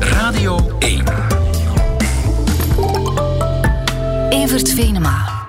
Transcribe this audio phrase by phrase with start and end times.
[0.00, 1.02] Radio 1.
[4.30, 5.46] Evert Venema.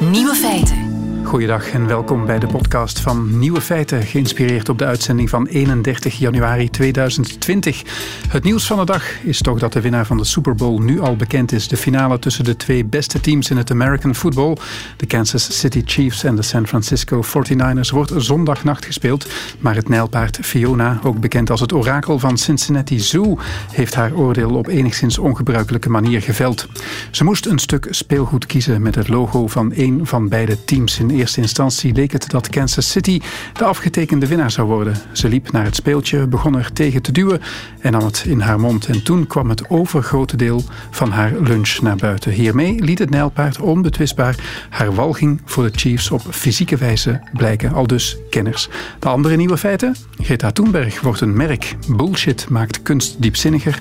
[0.00, 0.89] Nieuwe feiten.
[1.30, 6.18] Goeiedag en welkom bij de podcast van Nieuwe Feiten, geïnspireerd op de uitzending van 31
[6.18, 7.82] januari 2020.
[8.28, 11.00] Het nieuws van de dag is toch dat de winnaar van de Super Bowl nu
[11.00, 11.68] al bekend is.
[11.68, 14.56] De finale tussen de twee beste teams in het American football,
[14.96, 19.26] de Kansas City Chiefs en de San Francisco 49ers, wordt zondagnacht gespeeld.
[19.58, 23.38] Maar het nijlpaard Fiona, ook bekend als het orakel van Cincinnati Zoo,
[23.72, 26.66] heeft haar oordeel op enigszins ongebruikelijke manier geveld.
[27.10, 31.18] Ze moest een stuk speelgoed kiezen met het logo van een van beide teams in
[31.20, 33.20] eerste instantie leek het dat Kansas City
[33.52, 34.96] de afgetekende winnaar zou worden.
[35.12, 37.40] Ze liep naar het speeltje, begon er tegen te duwen
[37.80, 38.86] en nam het in haar mond.
[38.86, 42.32] En toen kwam het overgrote deel van haar lunch naar buiten.
[42.32, 44.36] Hiermee liet het nijlpaard onbetwistbaar
[44.68, 47.72] haar walging voor de Chiefs op fysieke wijze blijken.
[47.72, 48.68] Al dus kenners.
[48.98, 49.96] De andere nieuwe feiten?
[50.20, 51.76] Greta Thunberg wordt een merk.
[51.88, 53.78] Bullshit maakt kunst diepzinniger.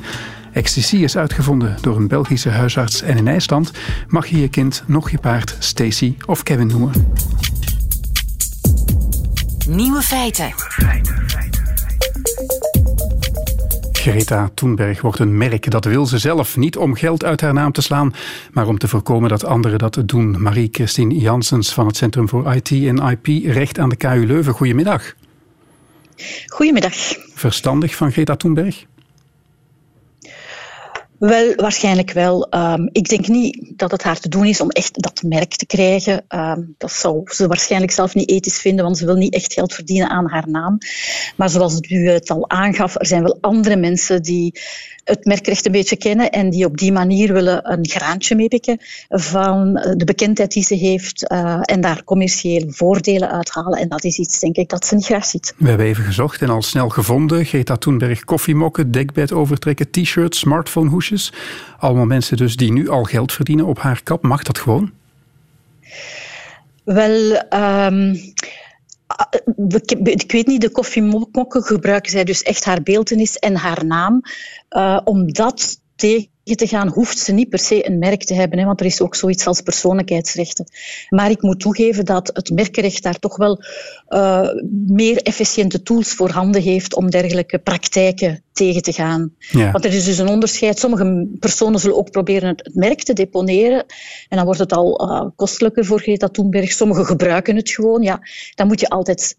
[0.52, 3.72] Ecstasy is uitgevonden door een Belgische huisarts en in IJsland
[4.08, 6.92] mag je je kind nog je paard Stacy of Kevin noemen.
[9.70, 10.54] Nieuwe feiten.
[13.92, 15.72] Greta Thunberg wordt een merk.
[15.72, 16.58] Dat wil ze zelf.
[16.58, 18.14] Niet om geld uit haar naam te slaan,
[18.52, 20.42] maar om te voorkomen dat anderen dat doen.
[20.42, 24.54] Marie-Christine Janssens van het Centrum voor IT en IP Recht aan de KU Leuven.
[24.54, 25.14] Goedemiddag.
[26.48, 26.94] Goedemiddag.
[27.34, 28.86] Verstandig van Greta Thunberg?
[31.20, 32.48] Wel, waarschijnlijk wel.
[32.56, 35.66] Um, ik denk niet dat het haar te doen is om echt dat merk te
[35.66, 36.26] krijgen.
[36.30, 39.74] Um, dat zou ze waarschijnlijk zelf niet ethisch vinden, want ze wil niet echt geld
[39.74, 40.78] verdienen aan haar naam.
[41.36, 44.60] Maar zoals u het al aangaf, er zijn wel andere mensen die
[45.10, 48.78] het merkrecht een beetje kennen en die op die manier willen een graantje meepikken
[49.10, 53.80] van de bekendheid die ze heeft uh, en daar commerciële voordelen uithalen.
[53.80, 55.54] En dat is iets, denk ik, dat ze niet graag ziet.
[55.58, 57.46] We hebben even gezocht en al snel gevonden.
[57.46, 61.34] Greta Thunberg koffiemokken, dekbed overtrekken, t-shirts, smartphonehoesjes.
[61.80, 64.24] Allemaal mensen dus die nu al geld verdienen op haar kap.
[64.24, 64.92] Mag dat gewoon?
[66.84, 68.16] Wel, um,
[70.04, 74.22] ik weet niet, de koffiemokken gebruiken zij dus echt haar beeldenis en haar naam.
[74.70, 78.66] Uh, omdat tegen te gaan, hoeft ze niet per se een merk te hebben, hè,
[78.66, 80.66] want er is ook zoiets als persoonlijkheidsrechten.
[81.10, 83.64] Maar ik moet toegeven dat het merkenrecht daar toch wel
[84.10, 84.50] uh,
[84.88, 89.34] meer efficiënte tools voor handen heeft om dergelijke praktijken tegen te gaan.
[89.40, 89.72] Ja.
[89.72, 90.80] Want er is dus een onderscheid.
[90.80, 93.86] Sommige personen zullen ook proberen het merk te deponeren
[94.30, 96.72] en dan wordt het al uh, kostelijker voor Greta Thunberg.
[96.72, 98.02] Sommigen gebruiken het gewoon.
[98.02, 98.20] Ja,
[98.56, 99.38] dan moet je altijd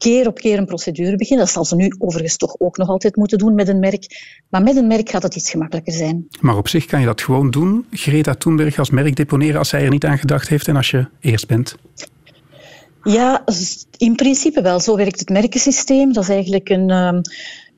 [0.00, 1.44] keer op keer een procedure beginnen.
[1.44, 4.06] Dat zal ze nu overigens toch ook nog altijd moeten doen met een merk.
[4.48, 6.26] Maar met een merk gaat het iets gemakkelijker zijn.
[6.40, 9.84] Maar op zich kan je dat gewoon doen, Greta Thunberg als merk deponeren als zij
[9.84, 11.76] er niet aan gedacht heeft en als je eerst bent?
[13.02, 13.44] Ja,
[13.96, 14.80] in principe wel.
[14.80, 16.12] Zo werkt het merkensysteem.
[16.12, 17.20] Dat is eigenlijk een, um,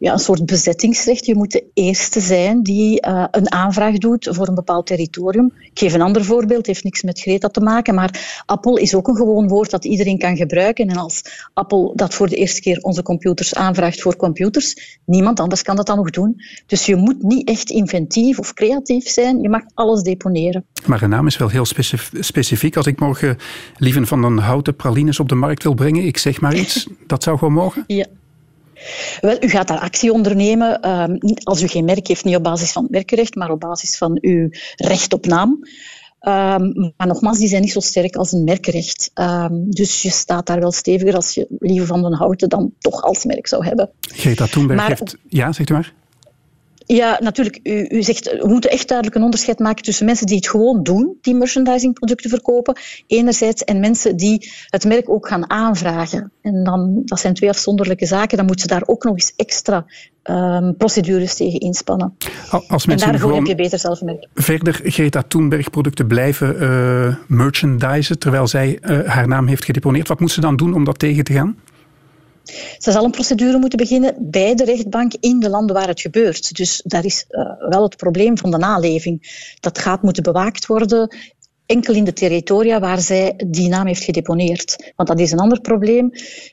[0.02, 1.26] ja, een soort bezettingsrecht.
[1.26, 5.52] Je moet de eerste zijn die uh, een aanvraag doet voor een bepaald territorium.
[5.58, 9.08] Ik geef een ander voorbeeld, heeft niks met Greta te maken, maar Apple is ook
[9.08, 10.88] een gewoon woord dat iedereen kan gebruiken.
[10.88, 11.22] En als
[11.54, 15.86] Apple dat voor de eerste keer onze computers aanvraagt voor computers, niemand anders kan dat
[15.86, 16.40] dan nog doen.
[16.66, 20.64] Dus je moet niet echt inventief of creatief zijn, je mag alles deponeren.
[20.86, 21.66] Maar een naam is wel heel
[22.20, 22.76] specifiek.
[22.76, 23.36] Als ik morgen
[23.76, 27.22] lieven van een houten pralines op de markt wil brengen, ik zeg maar iets, dat
[27.22, 27.84] zou gewoon mogen?
[27.86, 28.06] Ja.
[29.20, 32.72] Wel, u gaat daar actie ondernemen um, als u geen merk heeft, niet op basis
[32.72, 35.50] van het merkenrecht, maar op basis van uw recht op naam.
[36.20, 39.10] Um, maar nogmaals, die zijn niet zo sterk als een merkenrecht.
[39.14, 43.02] Um, dus je staat daar wel steviger als je liever van den houten dan toch
[43.02, 43.90] als merk zou hebben.
[44.00, 45.16] Greta Thunberg maar, heeft...
[45.28, 45.92] Ja, zegt u maar.
[46.86, 47.60] Ja, natuurlijk.
[47.62, 50.82] U, u, zegt, we moeten echt duidelijk een onderscheid maken tussen mensen die het gewoon
[50.82, 52.76] doen, die merchandisingproducten verkopen,
[53.06, 56.32] enerzijds, en mensen die het merk ook gaan aanvragen.
[56.42, 58.36] En dan, dat zijn twee afzonderlijke zaken.
[58.36, 59.84] Dan moeten ze daar ook nog eens extra
[60.24, 62.16] um, procedures tegen inspannen.
[62.68, 64.26] Als mensen en daarvoor heb je beter zelf merk.
[64.34, 70.08] Verder Greta Thunberg producten blijven uh, merchandisen, terwijl zij uh, haar naam heeft gedeponeerd.
[70.08, 71.56] Wat moet ze dan doen om dat tegen te gaan?
[72.78, 76.56] Ze zal een procedure moeten beginnen bij de rechtbank in de landen waar het gebeurt.
[76.56, 79.46] Dus daar is uh, wel het probleem van de naleving.
[79.60, 81.16] Dat gaat moeten bewaakt worden
[81.66, 84.92] enkel in de territoria waar zij die naam heeft gedeponeerd.
[84.96, 86.10] Want dat is een ander probleem.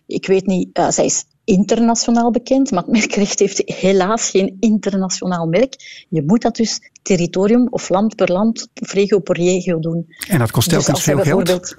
[0.07, 5.47] Ik weet niet, uh, zij is internationaal bekend, maar het merkrecht heeft helaas geen internationaal
[5.47, 6.05] merk.
[6.09, 10.05] Je moet dat dus territorium of land per land, of regio per regio doen.
[10.27, 11.75] En dat kost telkens dus veel geld?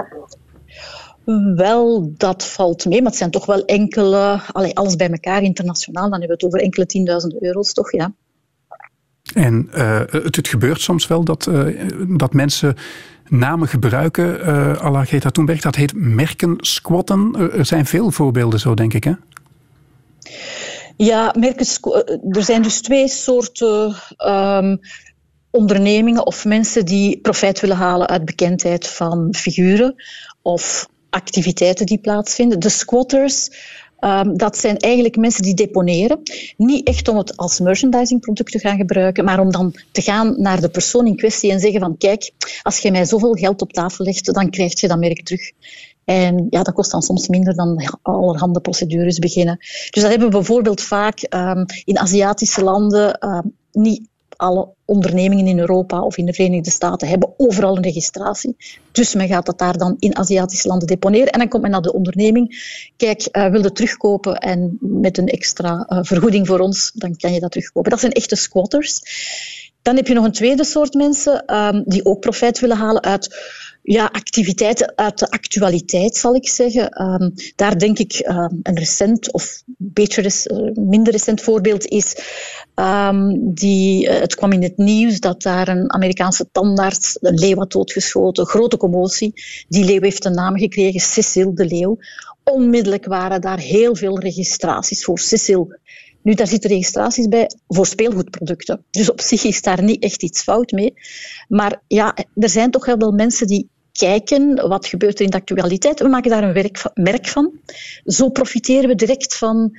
[1.55, 6.11] Wel, dat valt mee, maar het zijn toch wel enkele, allee, alles bij elkaar internationaal,
[6.11, 8.13] dan hebben we het over enkele tienduizenden euro's, toch, ja.
[9.35, 11.77] En uh, het, het, gebeurt soms wel dat, uh,
[12.19, 12.77] dat mensen
[13.29, 17.35] namen gebruiken, uh, à la Greta Thunberg, dat heet merken squatten.
[17.53, 19.13] Er zijn veel voorbeelden zo, denk ik, hè?
[20.97, 21.67] Ja, merken,
[22.31, 24.81] er zijn dus twee soorten um,
[25.51, 29.95] ondernemingen of mensen die profijt willen halen uit bekendheid van figuren
[30.43, 32.61] of activiteiten die plaatsvinden.
[32.61, 33.51] De squatters,
[34.01, 36.21] um, dat zijn eigenlijk mensen die deponeren.
[36.57, 40.61] Niet echt om het als merchandisingproduct te gaan gebruiken, maar om dan te gaan naar
[40.61, 42.31] de persoon in kwestie en zeggen van kijk,
[42.63, 45.53] als je mij zoveel geld op tafel legt, dan krijg je dat merk terug.
[46.05, 49.57] En ja, dat kost dan soms minder dan allerhande procedures beginnen.
[49.91, 53.29] Dus dat hebben we bijvoorbeeld vaak um, in Aziatische landen.
[53.29, 54.09] Um, niet
[54.41, 58.57] alle ondernemingen in Europa of in de Verenigde Staten hebben overal een registratie.
[58.93, 61.33] Dus men gaat dat daar dan in Aziatische landen deponeren.
[61.33, 62.49] En dan komt men naar de onderneming.
[62.97, 67.33] Kijk, uh, wil je terugkopen en met een extra uh, vergoeding voor ons, dan kan
[67.33, 67.91] je dat terugkopen.
[67.91, 69.01] Dat zijn echte squatters.
[69.83, 73.29] Dan heb je nog een tweede soort mensen um, die ook profijt willen halen uit
[73.83, 77.03] ja, activiteiten uit de actualiteit, zal ik zeggen.
[77.03, 82.17] Um, daar denk ik um, een recent of beetje res, uh, minder recent voorbeeld is.
[82.75, 87.57] Um, die, uh, het kwam in het nieuws dat daar een Amerikaanse tandarts een leeuw
[87.57, 88.47] had doodgeschoten.
[88.47, 89.33] Grote commotie.
[89.69, 91.99] Die leeuw heeft een naam gekregen, Cecil de Leeuw.
[92.45, 95.73] Onmiddellijk waren daar heel veel registraties voor Cecil.
[96.23, 98.85] Nu, daar zitten registraties bij voor speelgoedproducten.
[98.91, 100.95] Dus op zich is daar niet echt iets fout mee.
[101.49, 106.01] Maar ja, er zijn toch veel mensen die kijken wat gebeurt er in de actualiteit.
[106.01, 107.51] We maken daar een werk, merk van.
[108.05, 109.79] Zo profiteren we direct van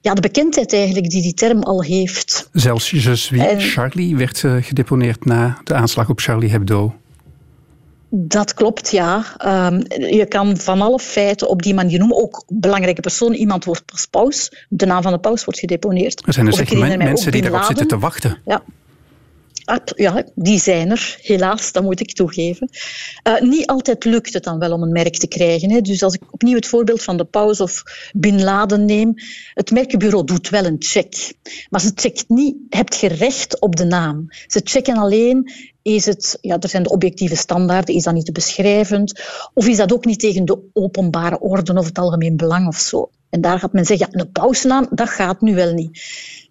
[0.00, 2.48] ja, de bekendheid eigenlijk die die term al heeft.
[2.52, 6.94] Zelfs Je suis en, Charlie werd uh, gedeponeerd na de aanslag op Charlie Hebdo.
[8.14, 9.24] Dat klopt, ja.
[9.46, 12.16] Um, je kan van alle feiten op die manier noemen.
[12.16, 13.32] Ook belangrijke persoon.
[13.32, 14.66] Iemand wordt pas paus.
[14.68, 16.26] De naam van de paus wordt gedeponeerd.
[16.26, 18.38] Er zijn dus echt mensen die daarop zitten te wachten.
[18.44, 18.62] Ja.
[19.94, 22.68] Ja, die zijn er, helaas, dat moet ik toegeven.
[23.28, 25.70] Uh, niet altijd lukt het dan wel om een merk te krijgen.
[25.70, 25.80] Hè.
[25.80, 27.82] Dus als ik opnieuw het voorbeeld van de paus of
[28.12, 29.14] Bin Laden neem,
[29.54, 31.32] het merkenbureau doet wel een check.
[31.70, 34.26] Maar ze checkt niet, hebt je recht op de naam.
[34.46, 38.32] Ze checken alleen, is het, ja, er zijn de objectieve standaarden, is dat niet te
[38.32, 39.22] beschrijvend?
[39.54, 43.10] Of is dat ook niet tegen de openbare orde of het algemeen belang of zo?
[43.30, 46.00] En daar gaat men zeggen, ja, een pausnaam, dat gaat nu wel niet.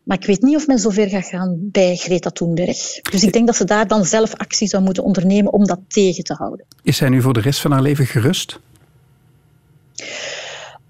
[0.04, 3.02] Maar ik weet niet of men zover gaat gaan bij Greta Thunberg.
[3.02, 6.24] Dus ik denk dat ze daar dan zelf actie zou moeten ondernemen om dat tegen
[6.24, 6.66] te houden.
[6.84, 8.60] Is zij nu voor de rest van haar leven gerust?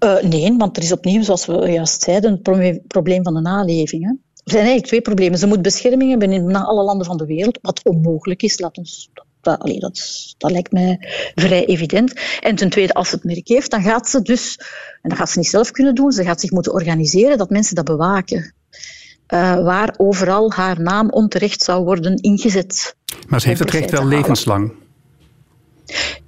[0.04, 4.02] Uh, nee, want er is opnieuw, zoals we juist zeiden, het probleem van de naleving.
[4.02, 4.10] Hè.
[4.10, 5.38] Er zijn eigenlijk twee problemen.
[5.38, 8.60] Ze moet bescherming hebben in alle landen van de wereld, wat onmogelijk is.
[8.60, 9.10] Laat ons,
[9.40, 10.96] dat, allee, dat, dat lijkt mij
[11.34, 12.12] vrij evident.
[12.40, 14.58] En ten tweede, als ze het merk heeft, dan gaat ze dus,
[15.02, 17.74] en dat gaat ze niet zelf kunnen doen, ze gaat zich moeten organiseren dat mensen
[17.74, 18.54] dat bewaken
[19.32, 22.96] uh, waar overal haar naam onterecht zou worden ingezet.
[23.28, 24.72] Maar ze heeft het recht wel levenslang?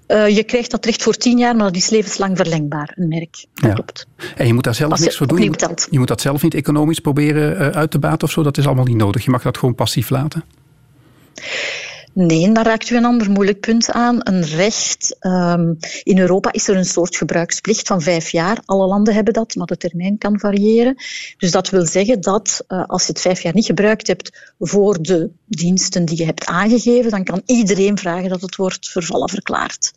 [0.08, 3.46] Uh, je krijgt dat recht voor tien jaar, maar dat is levenslang verlengbaar, een merk.
[3.54, 3.72] Dat ja.
[3.72, 4.06] klopt.
[4.36, 5.38] En je moet daar zelf Als niks voor doen?
[5.38, 8.42] Je, je moet dat zelf niet economisch proberen uh, uit te baten of zo?
[8.42, 9.24] Dat is allemaal niet nodig.
[9.24, 10.44] Je mag dat gewoon passief laten?
[12.14, 14.18] Nee, daar raakt u een ander moeilijk punt aan.
[14.20, 15.16] Een recht.
[15.20, 18.58] Um, in Europa is er een soort gebruiksplicht van vijf jaar.
[18.64, 20.94] Alle landen hebben dat, maar de termijn kan variëren.
[21.36, 25.02] Dus dat wil zeggen dat uh, als je het vijf jaar niet gebruikt hebt voor
[25.02, 29.92] de diensten die je hebt aangegeven, dan kan iedereen vragen dat het wordt vervallen verklaard.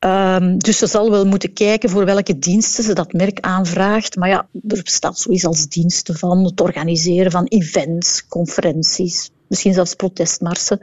[0.00, 4.16] Um, dus ze zal wel moeten kijken voor welke diensten ze dat merk aanvraagt.
[4.16, 9.94] Maar ja, er bestaat zoiets als diensten van het organiseren van events, conferenties, misschien zelfs
[9.94, 10.80] protestmarsen.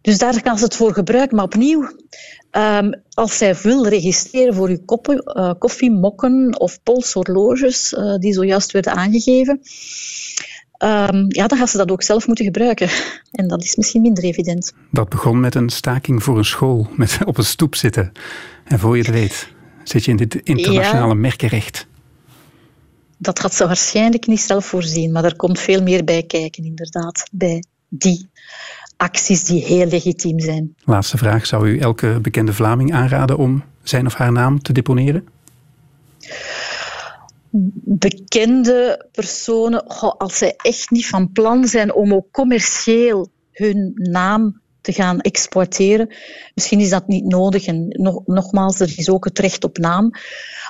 [0.00, 1.36] Dus daar kan ze het voor gebruiken.
[1.36, 1.90] Maar opnieuw,
[2.52, 8.72] um, als zij wil registreren voor uw koppen, uh, koffiemokken of polshorloges, uh, die zojuist
[8.72, 9.60] werden aangegeven,
[10.82, 12.88] um, ja, dan gaat ze dat ook zelf moeten gebruiken.
[13.32, 14.72] En dat is misschien minder evident.
[14.90, 18.12] Dat begon met een staking voor een school, met op een stoep zitten.
[18.64, 19.48] En voor je het weet,
[19.84, 21.20] zit je in dit internationale ja.
[21.20, 21.86] merkenrecht
[23.18, 27.28] dat had ze waarschijnlijk niet zelf voorzien, maar er komt veel meer bij kijken, inderdaad,
[27.30, 28.28] bij die
[28.96, 30.74] acties die heel legitiem zijn.
[30.84, 31.46] Laatste vraag.
[31.46, 35.28] Zou u elke bekende Vlaming aanraden om zijn of haar naam te deponeren?
[37.84, 39.86] Bekende personen,
[40.18, 46.08] als zij echt niet van plan zijn om ook commercieel hun naam te gaan exporteren.
[46.54, 47.66] Misschien is dat niet nodig.
[47.66, 50.10] En nog, nogmaals, er is ook het recht op naam.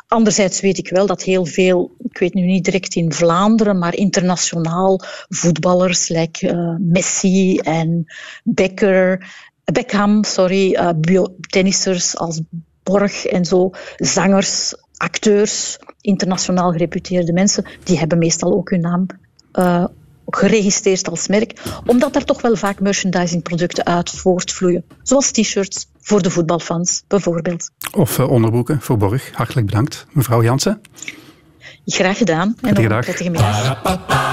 [0.09, 3.95] Anderzijds weet ik wel dat heel veel, ik weet nu niet direct in Vlaanderen, maar
[3.95, 8.05] internationaal voetballers, like uh, Messi en
[8.45, 9.27] Becker,
[9.65, 12.41] Beckham, sorry, uh, tennissers als
[12.83, 19.07] Borg en zo, zangers, acteurs, internationaal gereputeerde mensen, die hebben meestal ook hun naam
[19.53, 19.85] uh,
[20.27, 24.85] geregistreerd als merk, omdat er toch wel vaak merchandisingproducten uit voortvloeien.
[25.03, 27.71] Zoals t-shirts voor de voetbalfans, bijvoorbeeld.
[27.93, 29.31] Of uh, onderbroeken voor Borg.
[29.33, 30.81] Hartelijk bedankt, mevrouw Jansen.
[31.85, 32.57] Graag gedaan.
[32.61, 34.28] En nog een prettige middag.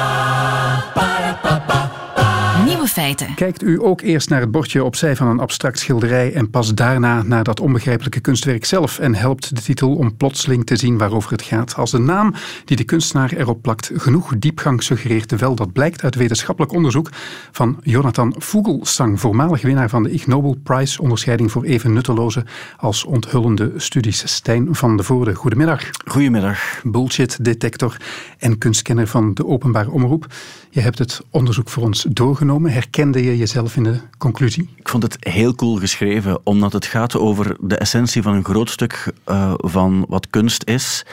[2.95, 3.33] Feiten.
[3.33, 7.23] Kijkt u ook eerst naar het bordje opzij van een abstract schilderij en pas daarna
[7.23, 11.41] naar dat onbegrijpelijke kunstwerk zelf en helpt de titel om plotseling te zien waarover het
[11.41, 11.75] gaat.
[11.75, 12.33] Als de naam
[12.65, 17.09] die de kunstenaar erop plakt genoeg diepgang suggereert, wel dat blijkt uit wetenschappelijk onderzoek
[17.51, 22.45] van Jonathan Vogelsang, voormalig winnaar van de Ig Nobel Prize onderscheiding voor even nutteloze
[22.77, 24.33] als onthullende studies.
[24.33, 25.89] Stijn van de Voorde, goedemiddag.
[26.05, 26.81] Goedemiddag.
[26.83, 27.97] Bullshit detector
[28.37, 30.27] en kunstkenner van de openbare omroep.
[30.69, 32.71] Je hebt het onderzoek voor ons doorgenomen.
[32.85, 34.69] Herkende je jezelf in de conclusie?
[34.75, 38.69] Ik vond het heel cool geschreven, omdat het gaat over de essentie van een groot
[38.69, 41.05] stuk uh, van wat kunst is.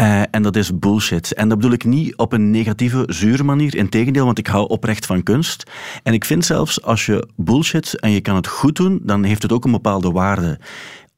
[0.00, 1.32] Uh, en dat is bullshit.
[1.32, 3.76] En dat bedoel ik niet op een negatieve, zure manier.
[3.76, 5.70] Integendeel, want ik hou oprecht van kunst.
[6.02, 9.42] En ik vind zelfs als je bullshit en je kan het goed doen, dan heeft
[9.42, 10.58] het ook een bepaalde waarde.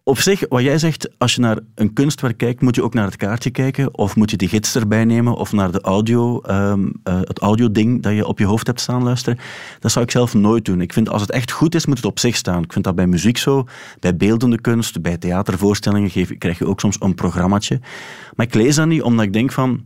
[0.07, 3.05] Op zich, wat jij zegt, als je naar een kunstwerk kijkt, moet je ook naar
[3.05, 6.93] het kaartje kijken, of moet je die gids erbij nemen, of naar de audio, um,
[7.05, 9.39] het audioding dat je op je hoofd hebt staan luisteren.
[9.81, 10.81] Dat zou ik zelf nooit doen.
[10.81, 12.63] Ik vind als het echt goed is, moet het op zich staan.
[12.63, 13.67] Ik vind dat bij muziek zo,
[14.01, 17.81] bij beeldende kunst, bij theatervoorstellingen geef, krijg je ook soms een programmaatje.
[18.35, 19.85] Maar ik lees dat niet, omdat ik denk van,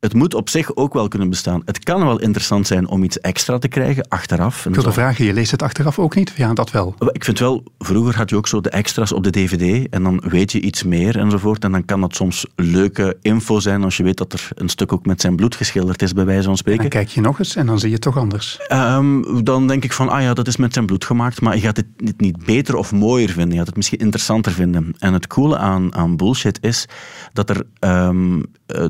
[0.00, 1.62] het moet op zich ook wel kunnen bestaan.
[1.64, 4.66] Het kan wel interessant zijn om iets extra te krijgen achteraf.
[4.66, 6.32] Ik wilde vragen, je leest het achteraf ook niet?
[6.36, 6.94] Ja, dat wel.
[7.12, 10.22] Ik vind wel, vroeger had je ook zo de extra's op de dvd en dan
[10.28, 11.64] weet je iets meer enzovoort.
[11.64, 14.92] En dan kan dat soms leuke info zijn als je weet dat er een stuk
[14.92, 16.84] ook met zijn bloed geschilderd is, bij wijze van spreken.
[16.84, 18.58] En dan kijk je nog eens en dan zie je het toch anders.
[18.72, 21.60] Um, dan denk ik van, ah ja, dat is met zijn bloed gemaakt, maar je
[21.60, 21.86] gaat het
[22.16, 23.50] niet beter of mooier vinden.
[23.50, 24.94] Je gaat het misschien interessanter vinden.
[24.98, 26.88] En het coole aan, aan bullshit is
[27.32, 28.84] dat er um, uh,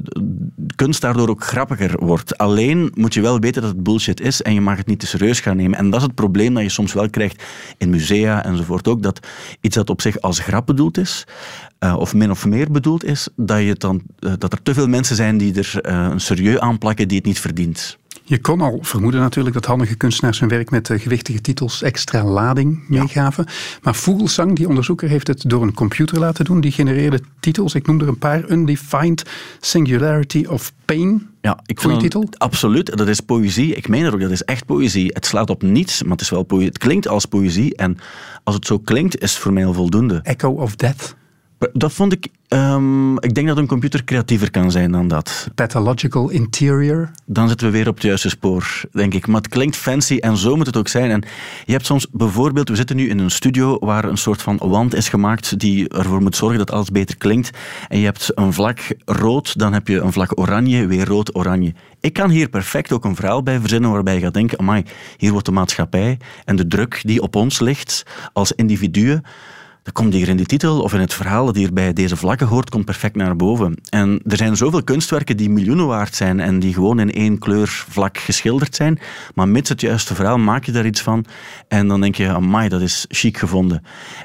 [0.76, 2.38] kunst daardoor ook grappiger wordt.
[2.38, 5.06] Alleen moet je wel weten dat het bullshit is en je mag het niet te
[5.06, 5.78] serieus gaan nemen.
[5.78, 7.42] En dat is het probleem dat je soms wel krijgt
[7.78, 9.26] in musea enzovoort ook, dat
[9.60, 11.24] iets dat op zich als grap bedoeld is,
[11.80, 14.88] uh, of min of meer bedoeld is, dat, je dan, uh, dat er te veel
[14.88, 17.98] mensen zijn die er uh, een serieus aanplakken die het niet verdient.
[18.28, 22.88] Je kon al vermoeden natuurlijk dat handige kunstenaars hun werk met gewichtige titels extra lading
[22.88, 23.44] meegaven.
[23.48, 23.52] Ja.
[23.82, 26.60] Maar Vogelsang, die onderzoeker, heeft het door een computer laten doen.
[26.60, 28.50] Die genereerde titels, ik noem er een paar.
[28.50, 29.22] Undefined
[29.60, 31.28] Singularity of Pain.
[31.40, 32.28] Ja, ik Goeie titel?
[32.30, 33.74] Absoluut, dat is poëzie.
[33.74, 35.10] Ik meen er ook, dat is echt poëzie.
[35.12, 36.68] Het slaat op niets, maar het, is wel poëzie.
[36.68, 37.76] het klinkt als poëzie.
[37.76, 37.98] En
[38.44, 40.20] als het zo klinkt, is het voor mij al voldoende.
[40.22, 41.16] Echo of Death.
[41.72, 42.28] Dat vond ik.
[42.48, 45.48] Um, ik denk dat een computer creatiever kan zijn dan dat.
[45.54, 47.10] Pathological interior.
[47.24, 49.26] Dan zitten we weer op het juiste spoor, denk ik.
[49.26, 51.10] Maar het klinkt fancy en zo moet het ook zijn.
[51.10, 51.22] En
[51.64, 54.94] je hebt soms bijvoorbeeld, we zitten nu in een studio waar een soort van wand
[54.94, 57.50] is gemaakt die ervoor moet zorgen dat alles beter klinkt.
[57.88, 61.74] En je hebt een vlak rood, dan heb je een vlak oranje, weer rood, oranje.
[62.00, 64.84] Ik kan hier perfect ook een verhaal bij verzinnen waarbij je gaat denken: amai,
[65.16, 69.24] hier wordt de maatschappij en de druk die op ons ligt als individuen
[69.86, 72.46] dat komt hier in de titel of in het verhaal dat hier bij deze vlakken
[72.46, 73.74] hoort, komt perfect naar boven.
[73.90, 77.84] En er zijn zoveel kunstwerken die miljoenen waard zijn en die gewoon in één kleur
[77.88, 78.98] vlak geschilderd zijn.
[79.34, 81.24] Maar met het juiste verhaal maak je daar iets van
[81.68, 83.82] en dan denk je, amai, dat is chic gevonden.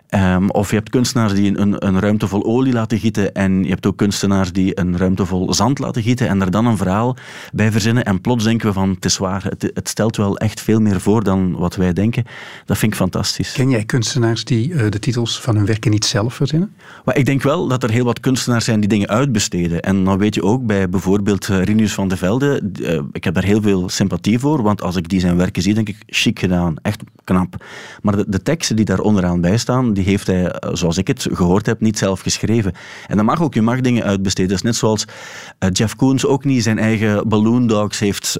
[0.10, 3.70] Um, of je hebt kunstenaars die een, een ruimte vol olie laten gieten en je
[3.70, 7.16] hebt ook kunstenaars die een ruimte vol zand laten gieten en er dan een verhaal
[7.54, 8.04] bij verzinnen.
[8.04, 11.02] En plots denken we van, het is waar, het, het stelt wel echt veel meer
[11.02, 12.24] voor dan wat wij denken.
[12.66, 13.52] Dat vind ik fantastisch.
[13.52, 16.74] Ken jij kunstenaars die uh, de titels van hun werken niet zelf verzinnen?
[17.06, 19.82] Maar ik denk wel dat er heel wat kunstenaars zijn die dingen uitbesteden.
[19.82, 23.34] En dan weet je ook bij bijvoorbeeld uh, Rinus van de Velde, uh, ik heb
[23.34, 26.40] daar heel veel sympathie voor, want als ik die zijn werken zie, denk ik, chic
[26.40, 27.66] gedaan, echt knap.
[28.02, 31.28] Maar de, de teksten die daar onderaan bij staan, die heeft hij, zoals ik het
[31.32, 32.74] gehoord heb, niet zelf geschreven.
[33.08, 34.50] En dan mag ook, je mag dingen uitbesteden.
[34.50, 38.40] Dat is net zoals uh, Jeff Koons ook niet zijn eigen Balloon Dogs heeft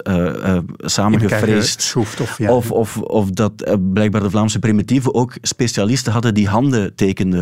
[0.78, 1.94] samengefreesd.
[1.96, 2.52] Of, ja.
[2.52, 3.52] of, of, of dat
[3.92, 6.94] blijkbaar de Vlaamse primitieven ook specialisten hadden die handen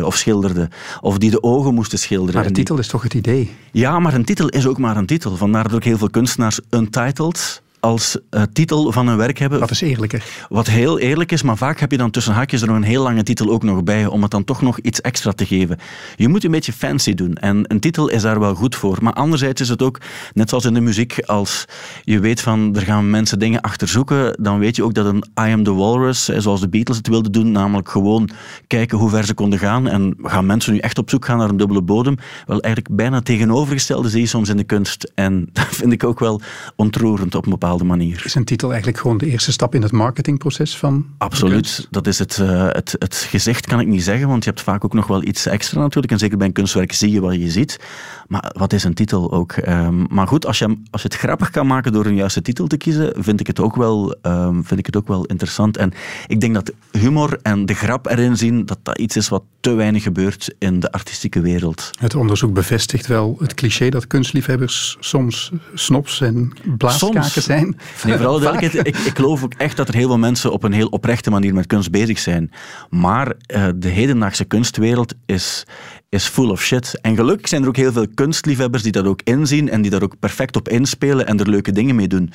[0.05, 0.69] of schilderden.
[1.01, 2.35] Of die de ogen moesten schilderen.
[2.35, 3.51] Maar de titel is toch het idee?
[3.71, 5.35] Ja, maar een titel is ook maar een titel.
[5.35, 9.59] Vandaar dat ook heel veel kunstenaars untitled als uh, titel van een werk hebben.
[9.59, 10.23] Dat is eerlijker.
[10.49, 13.03] Wat heel eerlijk is, maar vaak heb je dan tussen haakjes er nog een heel
[13.03, 15.77] lange titel ook nog bij, om het dan toch nog iets extra te geven.
[16.15, 18.97] Je moet een beetje fancy doen en een titel is daar wel goed voor.
[19.01, 19.99] Maar anderzijds is het ook,
[20.33, 21.65] net zoals in de muziek, als
[22.03, 25.51] je weet van er gaan mensen dingen achterzoeken, dan weet je ook dat een I
[25.51, 28.29] Am The Walrus, zoals de Beatles het wilden doen, namelijk gewoon
[28.67, 31.49] kijken hoe ver ze konden gaan en gaan mensen nu echt op zoek gaan naar
[31.49, 35.11] een dubbele bodem, wel eigenlijk bijna tegenovergestelde zie je soms in de kunst.
[35.15, 36.41] En dat vind ik ook wel
[36.75, 38.21] ontroerend op een bepaalde bepaalde manier.
[38.25, 41.05] Is een titel eigenlijk gewoon de eerste stap in het marketingproces van?
[41.17, 41.87] Absoluut.
[41.89, 44.85] Dat is het, uh, het, het gezicht, kan ik niet zeggen, want je hebt vaak
[44.85, 46.11] ook nog wel iets extra natuurlijk.
[46.13, 47.79] En zeker bij een kunstwerk zie je wat je ziet.
[48.27, 49.55] Maar wat is een titel ook?
[49.67, 52.67] Um, maar goed, als je, als je het grappig kan maken door een juiste titel
[52.67, 55.77] te kiezen, vind ik het ook wel, um, vind ik het ook wel interessant.
[55.77, 55.93] En
[56.27, 59.73] ik denk dat humor en de grap erin zien, dat dat iets is wat te
[59.73, 61.89] weinig gebeurt in de artistieke wereld.
[61.99, 67.60] Het onderzoek bevestigt wel het cliché dat kunstliefhebbers soms snops en blaaskaken zijn.
[68.03, 70.87] Nee, vooral ik, ik geloof ook echt dat er heel veel mensen op een heel
[70.87, 72.51] oprechte manier met kunst bezig zijn.
[72.89, 75.65] Maar uh, de hedendaagse kunstwereld is,
[76.11, 76.99] is full of shit.
[77.01, 80.03] En gelukkig zijn er ook heel veel kunstliefhebbers die dat ook inzien en die daar
[80.03, 82.31] ook perfect op inspelen en er leuke dingen mee doen.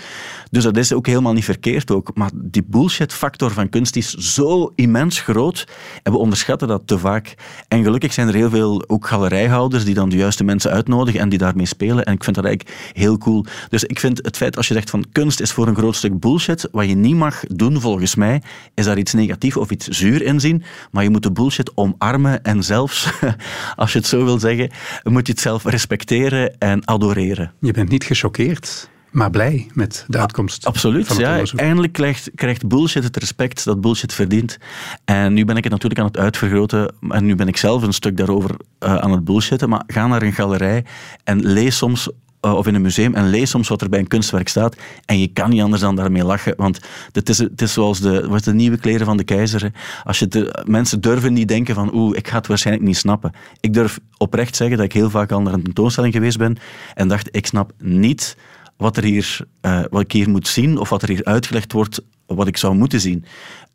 [0.51, 2.11] Dus dat is ook helemaal niet verkeerd ook.
[2.15, 5.69] Maar die bullshit factor van kunst is zo immens groot
[6.03, 7.35] en we onderschatten dat te vaak.
[7.69, 11.29] En gelukkig zijn er heel veel ook galerijhouders die dan de juiste mensen uitnodigen en
[11.29, 12.05] die daarmee spelen.
[12.05, 13.45] En ik vind dat eigenlijk heel cool.
[13.69, 16.21] Dus ik vind het feit als je zegt van kunst is voor een groot stuk
[16.21, 18.43] bullshit, wat je niet mag doen volgens mij,
[18.75, 20.63] is daar iets negatief of iets zuur in zien.
[20.91, 23.09] Maar je moet de bullshit omarmen en zelfs
[23.77, 24.71] als je het zo wil zeggen,
[25.03, 27.53] moet je het zelf respecteren en adoreren.
[27.61, 28.89] Je bent niet gechoqueerd?
[29.17, 30.67] maar blij met de uitkomst.
[30.67, 31.43] Absoluut, ja.
[31.55, 34.59] Eindelijk krijgt, krijgt bullshit het respect dat bullshit verdient.
[35.05, 36.95] En nu ben ik het natuurlijk aan het uitvergroten.
[37.09, 39.69] En nu ben ik zelf een stuk daarover uh, aan het bullshitten.
[39.69, 40.85] Maar ga naar een galerij
[41.25, 44.07] en lees soms eh, of in een museum en lees soms wat er bij een
[44.07, 44.77] kunstwerk staat.
[45.05, 46.55] En je kan niet anders dan daarmee lachen.
[46.57, 46.81] Want
[47.13, 49.73] het is, het is zoals de, wat de nieuwe kleren van de keizer.
[50.05, 53.33] Als je de, mensen durven niet denken van oeh, ik ga het waarschijnlijk niet snappen.
[53.61, 56.57] Ik durf oprecht zeggen dat ik heel vaak al naar een tentoonstelling geweest ben
[56.95, 58.37] en dacht, ik snap niet
[58.77, 62.03] wat, er hier, uh, wat ik hier moet zien of wat er hier uitgelegd wordt,
[62.27, 63.25] wat ik zou moeten zien.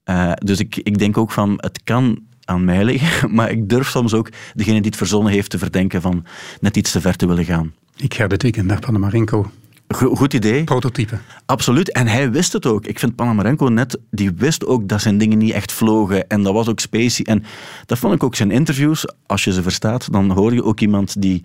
[0.05, 3.89] Uh, dus ik, ik denk ook van, het kan aan mij liggen, maar ik durf
[3.89, 6.25] soms ook degene die het verzonnen heeft te verdenken van
[6.59, 7.73] net iets te ver te willen gaan.
[8.01, 9.51] Ik ga dit weekend naar Panamarenko.
[9.91, 10.63] Goed idee.
[10.63, 11.17] Prototype.
[11.45, 11.91] Absoluut.
[11.91, 12.85] En hij wist het ook.
[12.85, 16.27] Ik vind Panamarenko net, die wist ook dat zijn dingen niet echt vlogen.
[16.27, 17.25] En dat was ook spacey.
[17.25, 17.43] En
[17.85, 19.05] dat vond ik ook zijn interviews.
[19.25, 21.41] Als je ze verstaat, dan hoor je ook iemand die,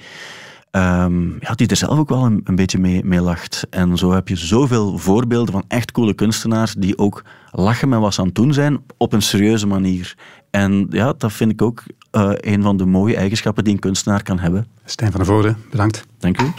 [0.71, 3.67] um, ja, die er zelf ook wel een, een beetje mee, mee, lacht.
[3.71, 8.15] En zo heb je zoveel voorbeelden van echt coole kunstenaars die ook lachen met wat
[8.15, 10.15] ze aan het doen zijn op een serieuze manier.
[10.51, 11.83] En ja, dat vind ik ook
[12.17, 14.67] uh, een van de mooie eigenschappen die een kunstenaar kan hebben.
[14.85, 16.07] Stijn van der Voorde, bedankt.
[16.19, 16.53] Dank u.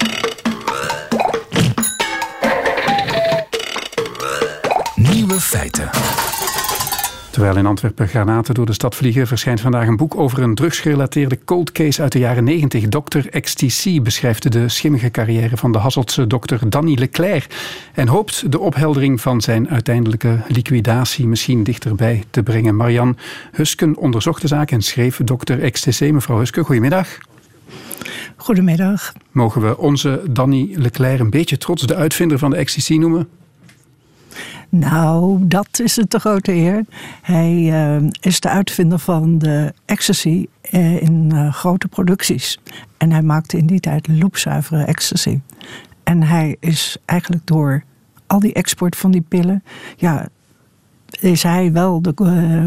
[4.95, 5.89] Nieuwe feiten.
[7.37, 11.39] Terwijl in Antwerpen granaten door de stad vliegen, verschijnt vandaag een boek over een drugsgerelateerde
[11.45, 12.87] cold case uit de jaren 90.
[12.87, 13.39] Dr.
[13.39, 17.45] XTC beschrijft de schimmige carrière van de Hasseltse dokter Danny Leclerc
[17.93, 22.75] en hoopt de opheldering van zijn uiteindelijke liquidatie misschien dichterbij te brengen.
[22.75, 23.17] Marian
[23.51, 25.53] Husken onderzocht de zaak en schreef Dr.
[25.53, 26.11] XTC.
[26.11, 27.17] Mevrouw Husken, goedemiddag.
[28.35, 29.13] Goedemiddag.
[29.31, 33.27] Mogen we onze Danny Leclerc een beetje trots de uitvinder van de XTC noemen?
[34.69, 36.85] Nou, dat is het de grote eer.
[37.21, 42.59] Hij uh, is de uitvinder van de ecstasy uh, in uh, grote producties.
[42.97, 45.39] En hij maakte in die tijd loopzuivere ecstasy.
[46.03, 47.83] En hij is eigenlijk door
[48.27, 49.63] al die export van die pillen...
[49.95, 50.27] ja,
[51.19, 52.13] is hij wel de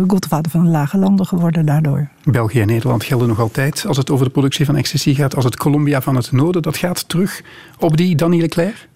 [0.06, 2.08] godvader van de lage landen geworden daardoor.
[2.24, 5.36] België en Nederland gelden nog altijd als het over de productie van ecstasy gaat.
[5.36, 7.42] Als het Colombia van het noorden, dat gaat terug
[7.78, 8.88] op die Danny Leclerc?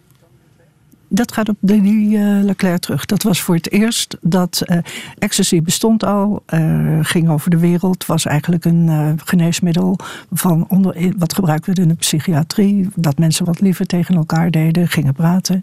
[1.14, 3.04] Dat gaat op de uh, Leclerc terug.
[3.04, 4.78] Dat was voor het eerst dat uh,
[5.18, 9.98] ecstasy bestond al, uh, ging over de wereld, was eigenlijk een geneesmiddel
[10.32, 14.88] van onder, wat gebruikt werd in de psychiatrie, dat mensen wat liever tegen elkaar deden,
[14.88, 15.62] gingen praten.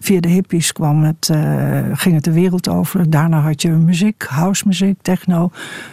[0.00, 1.30] Via de hippies kwam het,
[1.92, 3.10] ging het de wereld over.
[3.10, 5.50] Daarna had je muziek, housemuziek, techno,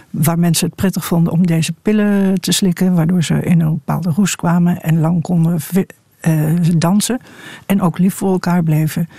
[0.10, 4.10] waar mensen het prettig vonden om deze pillen te slikken, waardoor ze in een bepaalde
[4.10, 5.60] roes kwamen en lang konden
[6.28, 7.20] uh, dansen.
[7.66, 9.10] En ook lief voor elkaar bleven.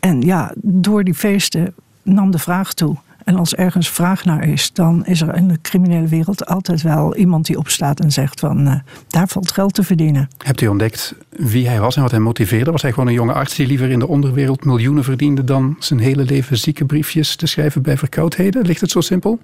[0.00, 2.96] En ja, door die feesten nam de vraag toe.
[3.24, 7.16] En als ergens vraag naar is, dan is er in de criminele wereld altijd wel
[7.16, 8.74] iemand die opstaat en zegt van uh,
[9.08, 10.28] daar valt geld te verdienen.
[10.38, 12.70] Hebt u ontdekt wie hij was en wat hij motiveerde?
[12.70, 16.00] Was hij gewoon een jonge arts die liever in de onderwereld miljoenen verdiende dan zijn
[16.00, 18.66] hele leven zieke briefjes te schrijven bij verkoudheden?
[18.66, 19.38] Ligt het zo simpel?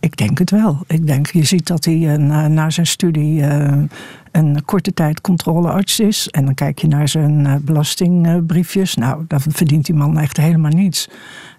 [0.00, 0.78] Ik denk het wel.
[0.86, 3.82] Ik denk, je ziet dat hij uh, na, na, zijn studie uh,
[4.32, 6.28] een korte tijd controlearts is.
[6.28, 8.94] En dan kijk je naar zijn uh, belastingbriefjes.
[8.94, 11.08] Nou, dan verdient die man echt helemaal niets.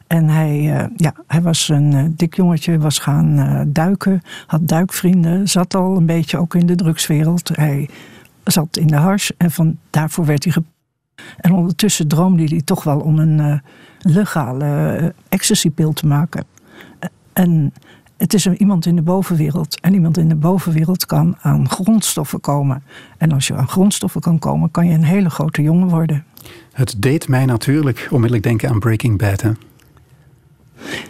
[0.07, 0.61] En hij,
[0.95, 6.37] ja, hij was een dik jongetje, was gaan duiken, had duikvrienden, zat al een beetje
[6.37, 7.49] ook in de drugswereld.
[7.53, 7.89] Hij
[8.43, 10.63] zat in de hars en van daarvoor werd hij ge
[11.37, 13.61] En ondertussen droomde hij toch wel om een
[13.99, 16.45] legale ecstasypil te maken.
[17.33, 17.73] En
[18.21, 19.79] het is iemand in de bovenwereld.
[19.79, 22.83] En iemand in de bovenwereld kan aan grondstoffen komen.
[23.17, 26.25] En als je aan grondstoffen kan komen, kan je een hele grote jongen worden.
[26.71, 29.41] Het deed mij natuurlijk onmiddellijk denken aan Breaking Bad.
[29.41, 29.51] Hè?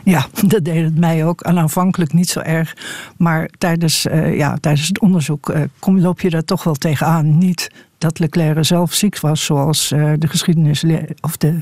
[0.04, 1.42] Ja, dat deed het mij ook.
[1.42, 2.78] En aanvankelijk niet zo erg.
[3.18, 7.38] Maar tijdens, uh, ja, tijdens het onderzoek uh, kom, loop je daar toch wel tegenaan.
[7.38, 10.86] Niet dat Leclerc zelf ziek was, zoals uh, de geschiedenis...
[11.22, 11.58] of de,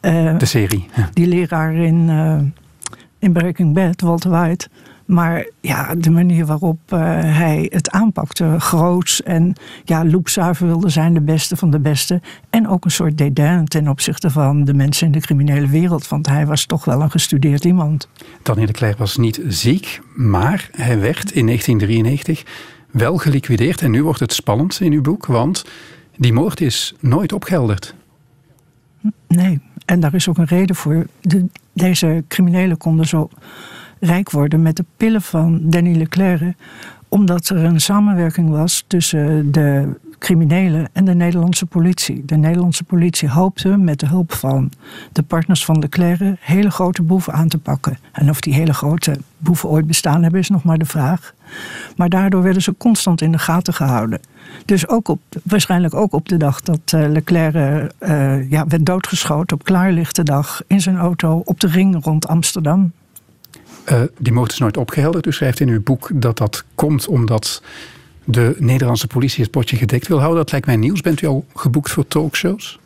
[0.00, 0.88] de serie.
[0.96, 1.10] Ja.
[1.12, 2.08] Die leraar in,
[3.20, 4.68] in Breaking Bad, Walter White...
[5.10, 9.52] Maar ja, de manier waarop uh, hij het aanpakte, groots en
[9.84, 12.20] ja, loepzuiver wilde zijn, de beste van de beste.
[12.50, 16.26] En ook een soort dédain ten opzichte van de mensen in de criminele wereld, want
[16.26, 18.08] hij was toch wel een gestudeerd iemand.
[18.42, 22.44] Daniel de Klerk was niet ziek, maar hij werd in 1993
[22.90, 23.82] wel geliquideerd.
[23.82, 25.64] En nu wordt het spannend in uw boek, want
[26.16, 27.94] die moord is nooit opgehelderd.
[29.28, 31.06] Nee, en daar is ook een reden voor.
[31.20, 33.28] De, deze criminelen konden zo
[34.00, 36.56] rijk worden met de pillen van Danny Leclerc.
[37.08, 39.88] Omdat er een samenwerking was tussen de
[40.20, 42.24] criminelen en de Nederlandse politie.
[42.24, 44.70] De Nederlandse politie hoopte met de hulp van
[45.12, 47.98] de partners van Leclerc hele grote boeven aan te pakken.
[48.12, 51.34] En of die hele grote boeven ooit bestaan hebben, is nog maar de vraag.
[51.96, 54.20] Maar daardoor werden ze constant in de gaten gehouden.
[54.64, 57.54] Dus ook op, waarschijnlijk ook op de dag dat uh, Leclerc
[58.00, 62.92] uh, ja, werd doodgeschoten op klaarlichte dag in zijn auto op de ring rond Amsterdam.
[63.88, 65.26] Uh, die moord is nooit opgehelderd.
[65.26, 67.62] U schrijft in uw boek dat dat komt omdat
[68.24, 70.38] de Nederlandse politie het potje gedekt wil houden.
[70.38, 71.00] Dat lijkt mij nieuws.
[71.00, 72.78] Bent u al geboekt voor talkshows?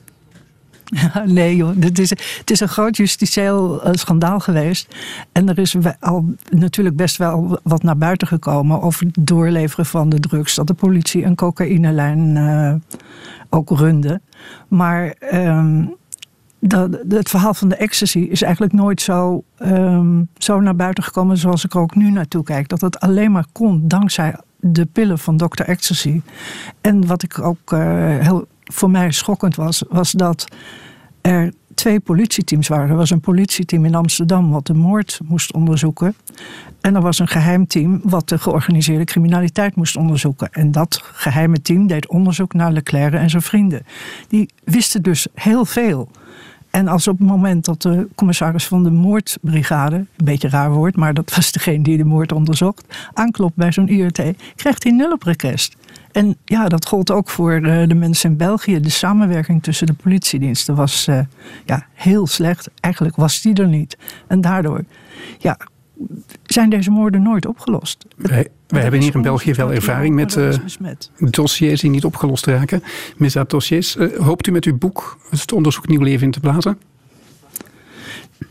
[1.27, 4.97] nee joh, het is, het is een groot justitieel eh, schandaal geweest.
[5.33, 10.09] En er is al natuurlijk best wel wat naar buiten gekomen over het doorleveren van
[10.09, 10.55] de drugs.
[10.55, 12.75] Dat de politie een cocaïnelijn uh,
[13.49, 14.21] ook runde.
[14.69, 15.95] Maar um,
[16.59, 21.37] dat, het verhaal van de ecstasy is eigenlijk nooit zo, um, zo naar buiten gekomen
[21.37, 22.69] zoals ik er ook nu naartoe kijk.
[22.69, 25.63] Dat het alleen maar kon dankzij de pillen van Dr.
[25.63, 26.21] Ecstasy.
[26.81, 27.81] En wat ik ook uh,
[28.19, 30.47] heel voor mij schokkend was, was dat
[31.21, 32.91] er twee politieteams waren.
[32.91, 36.15] Er was een politieteam in Amsterdam wat de moord moest onderzoeken.
[36.81, 40.53] En er was een geheim team wat de georganiseerde criminaliteit moest onderzoeken.
[40.53, 43.87] En dat geheime team deed onderzoek naar Leclerc en zijn vrienden.
[44.29, 46.11] Die wisten dus heel veel.
[46.75, 50.97] En als op het moment dat de commissaris van de moordbrigade, een beetje raar woord,
[50.97, 54.23] maar dat was degene die de moord onderzocht, aanklopt bij zo'n IRT,
[54.55, 55.77] krijgt hij nul op request.
[56.13, 58.81] En ja, dat gold ook voor eh, de mensen in België.
[58.81, 61.21] De samenwerking tussen de politiediensten was uh,
[61.65, 62.71] ja, heel slecht.
[62.81, 63.99] Eigenlijk was die er niet.
[64.27, 64.85] En daardoor
[65.39, 65.59] ja,
[66.43, 68.07] zijn deze moorden nooit opgelost.
[68.17, 70.55] Wij, wij hebben hier in België wel ervaring met uh,
[71.19, 72.83] dossiers die niet opgelost raken.
[73.17, 73.97] Misdaaddossiers.
[73.97, 76.79] Uh, hoopt u met uw boek het onderzoek nieuw leven in te blazen?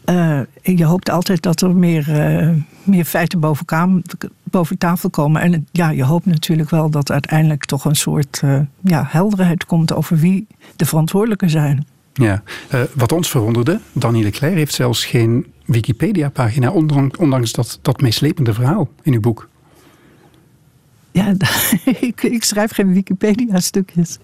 [0.10, 2.06] Uh, je hoopt altijd dat er meer,
[2.84, 4.04] meer feiten boven,
[4.44, 5.42] boven, tafel komen.
[5.42, 8.42] En ja, je hoopt natuurlijk wel dat uiteindelijk toch een soort
[8.82, 11.88] ja, helderheid komt over wie de verantwoordelijken zijn.
[12.14, 12.44] Ja,
[12.94, 16.72] wat ons verwonderde, Danny Leclerc heeft zelfs geen Wikipedia-pagina,
[17.18, 19.50] ondanks dat, dat meeslepende verhaal in uw boek.
[21.12, 21.34] Ja,
[22.00, 24.18] ik, ik, schrijf geen Wikipedia-stukjes.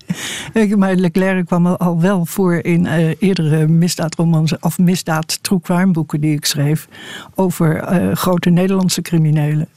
[0.78, 5.40] Maar Leclerc kwam al wel voor in uh, eerdere misdaadromans of misdaad
[5.92, 6.88] boeken die ik schreef
[7.36, 7.84] over
[8.16, 9.68] grote Nederlandse criminelen.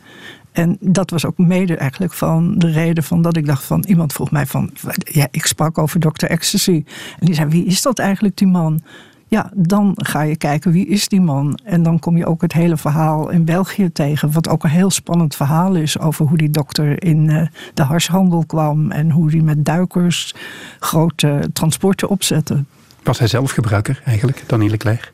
[0.53, 4.13] En dat was ook mede eigenlijk van de reden van dat ik dacht van iemand
[4.13, 6.27] vroeg mij van ja, ik sprak over Dr.
[6.27, 6.85] Ecstasy.
[7.19, 8.81] En die zei wie is dat eigenlijk die man?
[9.29, 11.59] Ja, dan ga je kijken wie is die man.
[11.65, 14.33] En dan kom je ook het hele verhaal in België tegen.
[14.33, 18.45] Wat ook een heel spannend verhaal is over hoe die dokter in uh, de harshandel
[18.47, 18.91] kwam.
[18.91, 20.35] En hoe die met duikers
[20.79, 22.65] grote transporten opzette.
[23.03, 25.13] Was hij zelf gebruiker eigenlijk, Daniel Leclerc?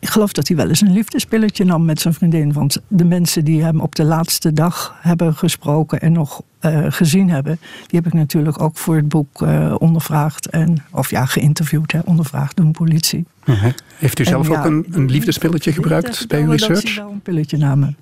[0.00, 2.52] Ik geloof dat hij wel eens een liefdespilletje nam met zijn vriendin.
[2.52, 7.30] Want de mensen die hem op de laatste dag hebben gesproken en nog uh, gezien
[7.30, 10.46] hebben, die heb ik natuurlijk ook voor het boek uh, ondervraagd.
[10.46, 13.24] En, of ja, geïnterviewd, hè, ondervraagd door een politie.
[13.44, 13.72] Uh -huh.
[13.94, 16.82] Heeft u zelf en, ook ja, een, een liefdespilletje gebruikt bij uw research?
[16.82, 17.96] Dat wel een pilletje namen.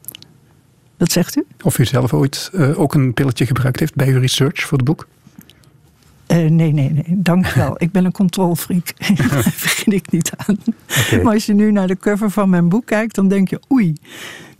[0.96, 1.46] Wat zegt u?
[1.62, 4.86] Of u zelf ooit uh, ook een pilletje gebruikt heeft bij uw research voor het
[4.86, 5.06] boek?
[6.32, 7.74] Uh, nee, nee, nee, dank wel.
[7.78, 8.94] ik ben een controlfreak.
[9.30, 10.56] Daar begin ik niet aan.
[11.06, 11.22] Okay.
[11.22, 13.94] Maar als je nu naar de cover van mijn boek kijkt, dan denk je oei.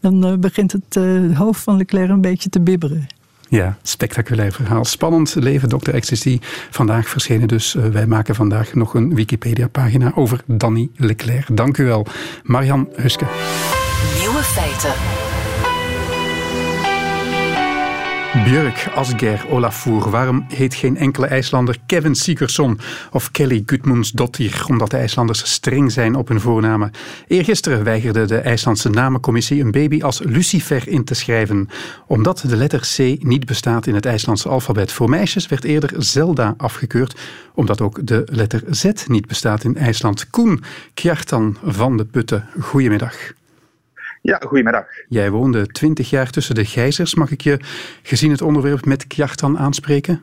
[0.01, 3.07] Dan uh, begint het uh, hoofd van Leclerc een beetje te bibberen.
[3.49, 4.85] Ja, spectaculair verhaal.
[4.85, 5.91] Spannend leven, Dr.
[5.91, 6.39] Ecstasy.
[6.71, 7.75] Vandaag verschenen dus.
[7.75, 11.57] Uh, wij maken vandaag nog een Wikipedia-pagina over Danny Leclerc.
[11.57, 12.07] Dank u wel,
[12.43, 13.27] Marian Huske.
[14.21, 15.28] Nieuwe feiten.
[18.33, 20.11] Björk, Asger, Olafur.
[20.11, 22.81] Waarom heet geen enkele IJslander Kevin Sigurdsson
[23.13, 24.65] of Kelly Gudmundsdottir?
[24.67, 26.91] Omdat de IJslanders streng zijn op hun voornamen.
[27.27, 31.69] Eergisteren weigerde de IJslandse namencommissie een baby als Lucifer in te schrijven.
[32.07, 34.93] Omdat de letter C niet bestaat in het IJslandse alfabet.
[34.93, 37.21] Voor meisjes werd eerder Zelda afgekeurd,
[37.55, 40.31] omdat ook de letter Z niet bestaat in IJsland.
[40.31, 40.63] Koen
[40.95, 43.38] Kjartan van de Putten, goedemiddag.
[44.29, 44.87] Ja, goedemiddag.
[45.09, 47.15] Jij woonde twintig jaar tussen de gijzers.
[47.15, 47.59] Mag ik je,
[48.03, 50.21] gezien het onderwerp, met Kjartan aanspreken?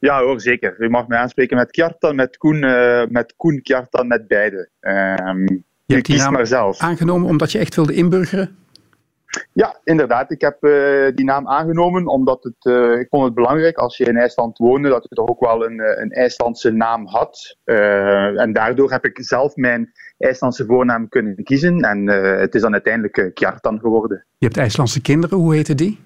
[0.00, 0.76] Ja hoor, zeker.
[0.78, 4.68] U mag mij aanspreken met Kjartan, met Koen, uh, met Koen Kjartan, met beide.
[4.80, 6.80] Um, je hebt die naam maar zelf.
[6.80, 8.56] aangenomen omdat je echt wilde inburgeren?
[9.52, 10.30] Ja, inderdaad.
[10.30, 14.04] Ik heb uh, die naam aangenomen omdat het, uh, ik vond het belangrijk als je
[14.04, 17.56] in IJsland woonde dat je toch ook wel een, een IJslandse naam had.
[17.64, 21.80] en daardoor heb ik zelf mijn IJslandse voornaam kunnen kiezen.
[21.80, 24.26] En uh, het is dan uiteindelijk uh, Kjartan geworden.
[24.38, 25.98] Je hebt IJslandse kinderen, hoe heten die?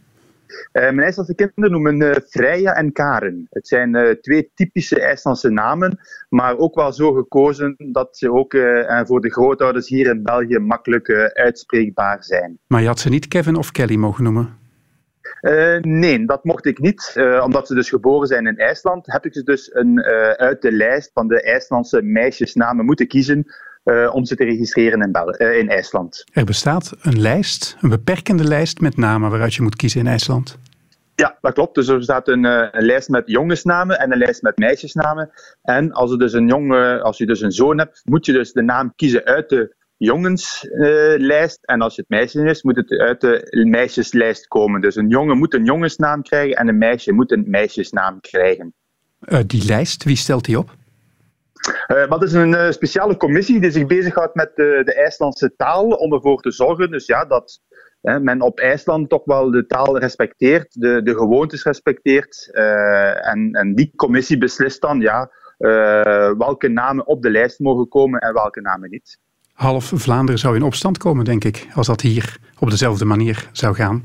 [0.73, 3.47] Uh, mijn IJslandse kinderen noemen Freya en Karen.
[3.51, 5.99] Het zijn twee typische IJslandse namen,
[6.29, 8.57] maar ook wel zo gekozen dat ze ook
[9.05, 12.59] voor de grootouders hier in België makkelijk uitspreekbaar zijn.
[12.67, 14.61] Maar je had ze niet Kevin of Kelly mogen noemen?
[15.43, 17.15] Uh, nee, dat mocht ik niet.
[17.17, 20.63] Uh, omdat ze dus geboren zijn in IJsland, heb ik ze dus een, uh, uit
[20.63, 23.45] de lijst van de IJslandse meisjesnamen moeten kiezen
[23.85, 26.25] uh, om ze te registreren in, Bel uh, in IJsland.
[26.33, 30.59] Er bestaat een lijst, een beperkende lijst met namen waaruit je moet kiezen in IJsland.
[31.15, 31.75] Ja, dat klopt.
[31.75, 35.31] Dus er bestaat een, uh, een, lijst met jongensnamen en een lijst met meisjesnamen.
[35.63, 38.53] En als, er dus een jongen, als je dus een zoon hebt, moet je dus
[38.53, 41.59] de naam kiezen uit de jongenslijst.
[41.63, 44.81] en als het meisje is, moet het uit de meisjeslijst komen.
[44.81, 48.75] Dus een jongen moet een jongensnaam krijgen en een meisje moet een meisjesnaam krijgen.
[49.47, 50.77] die lijst, wie stelt die op?
[51.89, 55.89] Uh, dat is een uh, speciale commissie die zich bezighoudt met de, de IJslandse taal,
[55.89, 57.61] om ervoor te zorgen dus ja, dat
[58.01, 62.51] men op IJsland toch wel de taal respecteert, de, de gewoontes respecteert.
[63.23, 65.31] En, en die commissie beslist dan ja,
[66.39, 69.19] welke namen op de lijst mogen komen en welke namen niet.
[69.53, 73.75] Half Vlaanderen zou in opstand komen, denk ik, als dat hier op dezelfde manier zou
[73.75, 74.05] gaan.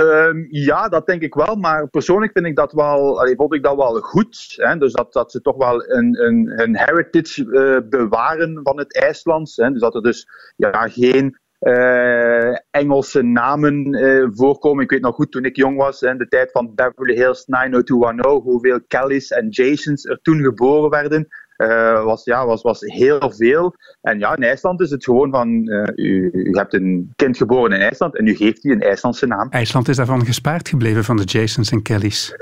[0.00, 1.56] Um, ja, dat denk ik wel.
[1.56, 4.54] Maar persoonlijk vind ik dat wel, allee, vond ik dat wel goed.
[4.56, 4.76] Hè?
[4.76, 9.56] Dus dat, dat ze toch wel een, een, een heritage uh, bewaren van het IJslands.
[9.56, 9.70] Hè?
[9.70, 14.84] Dus dat er dus ja, geen uh, Engelse namen uh, voorkomen.
[14.84, 18.42] Ik weet nog goed toen ik jong was, in de tijd van Beverly Hills 90210,
[18.42, 21.28] hoeveel Kellys en Jasons er toen geboren werden.
[21.58, 23.74] Uh, was, ja, was, was heel veel.
[24.00, 27.72] En ja, in IJsland is het gewoon van, uh, u, u, hebt een kind geboren
[27.72, 29.50] in IJsland en u geeft die een IJslandse naam.
[29.50, 32.34] IJsland is daarvan gespaard gebleven van de Jasons en Kellys.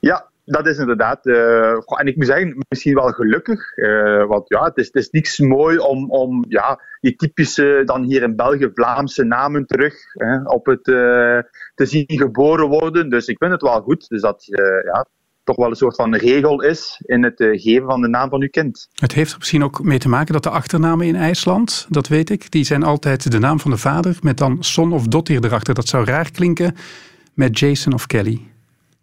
[0.00, 1.26] Ja, dat is inderdaad.
[1.26, 3.76] Uh, en ik moet zeggen, misschien wel gelukkig.
[3.76, 8.02] Uh, want ja, het is, het is niks mooi om, om ja, die typische, dan
[8.02, 11.38] hier in België, Vlaamse namen terug hè, op het uh,
[11.74, 13.10] te zien geboren worden.
[13.10, 14.08] Dus ik vind het wel goed.
[14.08, 14.44] Dus dat
[14.84, 15.06] ja,
[15.50, 18.42] toch wel een soort van regel is in het eh, geven van de naam van
[18.42, 18.88] uw kind.
[18.94, 22.30] Het heeft er misschien ook mee te maken dat de achternamen in IJsland, dat weet
[22.30, 25.74] ik, die zijn altijd de naam van de vader met dan son of dottir erachter.
[25.74, 26.74] Dat zou raar klinken
[27.34, 28.40] met Jason of Kelly.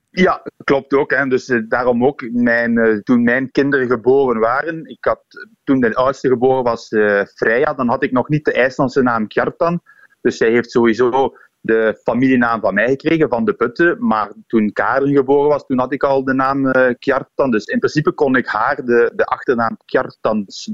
[0.10, 1.12] Ja, klopt ook.
[1.12, 1.28] Hè.
[1.28, 5.22] Dus uh, daarom ook, mijn, uh, toen mijn kinderen geboren waren, ik had,
[5.64, 9.28] toen de oudste geboren was, uh, Freya, dan had ik nog niet de IJslandse naam
[9.28, 9.82] Kjartan.
[10.22, 11.34] Dus zij heeft sowieso
[11.68, 13.98] de familienaam van mij gekregen, van de Putten.
[14.00, 17.52] Maar toen Karen geboren was, toen had ik al de naam uh, Kjartan.
[17.52, 19.78] Dus in principe kon ik haar de, de achternaam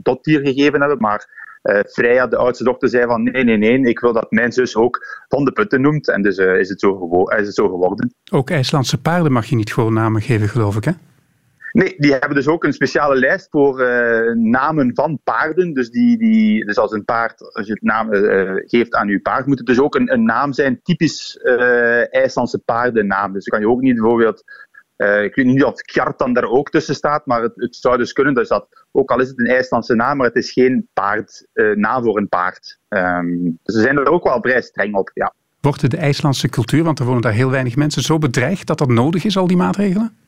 [0.02, 0.98] Dottir gegeven hebben.
[0.98, 4.52] Maar uh, Freya, de oudste dochter, zei van nee, nee, nee, ik wil dat mijn
[4.52, 6.10] zus ook Van de Putten noemt.
[6.10, 8.14] En dus uh, is, het zo is het zo geworden.
[8.32, 10.92] Ook IJslandse paarden mag je niet gewoon namen geven, geloof ik, hè?
[11.74, 15.74] Nee, die hebben dus ook een speciale lijst voor uh, namen van paarden.
[15.74, 19.20] Dus, die, die, dus als een paard, als je het naam uh, geeft aan je
[19.20, 21.38] paard, moet het dus ook een, een naam zijn, typisch
[22.10, 23.34] IJslandse paardennaam.
[23.34, 24.44] Dus dan kan je ook niet bijvoorbeeld,
[24.98, 28.34] ik weet niet of Kjartan daar ook tussen staat, maar het, het, zou dus kunnen
[28.34, 32.04] dus dat, ook al is het een IJslandse naam, maar het is geen paard, naam
[32.04, 32.80] voor een paard.
[32.90, 35.34] Um, dus ze zijn er ook wel vrij streng op, ja.
[35.62, 38.90] Wordt de IJslandse cultuur, want er wonen daar heel weinig mensen, zo bedreigd dat dat
[38.90, 40.23] nodig is, al die maatregelen?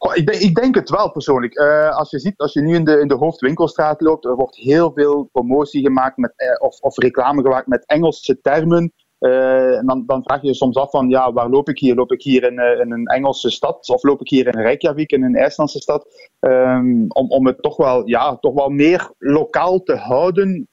[0.00, 1.58] Ik, denk, ik, denk, het wel persoonlijk.
[1.58, 4.56] Uh, als je ziet, als je nu in de, in de hoofdwinkelstraat loopt, er wordt
[4.56, 8.92] heel veel promotie gemaakt met, uh, of, of, reclame gemaakt met Engelse termen.
[9.18, 11.94] Uh, en dan, dan, vraag je je soms af van, ja, waar loop ik hier?
[11.94, 13.88] Loop ik hier in, in een Engelse stad?
[13.88, 16.06] Of loop ik hier in Reykjavik, in een IJslandse stad?
[16.40, 20.68] Um, om, om het toch wel, ja, toch wel meer lokaal te houden,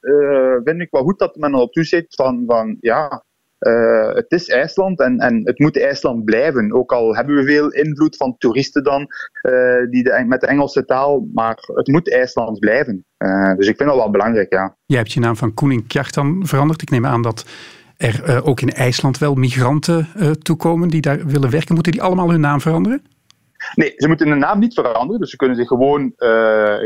[0.64, 3.24] vind ik wel goed dat men erop toeziet van, van ja,
[3.58, 6.72] uh, het is IJsland en, en het moet IJsland blijven.
[6.72, 10.84] Ook al hebben we veel invloed van toeristen dan uh, die de, met de Engelse
[10.84, 13.04] taal, maar het moet IJsland blijven.
[13.18, 14.76] Uh, dus ik vind dat wel belangrijk, ja.
[14.86, 16.82] Jij hebt je naam van Koening Kjartan veranderd.
[16.82, 17.46] Ik neem aan dat
[17.96, 20.08] er ook in IJsland wel migranten
[20.42, 21.74] toekomen die daar willen werken.
[21.74, 23.02] Moeten die allemaal hun naam veranderen?
[23.74, 25.20] Nee, ze moeten hun naam niet veranderen.
[25.20, 26.12] Dus ze kunnen zich gewoon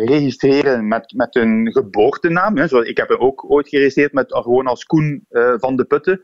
[0.04, 2.56] registreren met, met hun geboortenaam.
[2.56, 2.68] Hè.
[2.68, 5.26] Zoals, ik heb hem ook ooit geregistreerd met, gewoon als Koen
[5.58, 6.20] van de Putten.